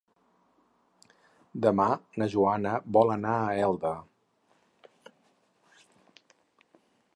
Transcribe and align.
Demà 1.65 1.85
na 2.21 2.27
Joana 2.35 2.71
vol 2.97 3.13
anar 3.17 3.35
a 3.43 3.53
Elda. 3.67 3.93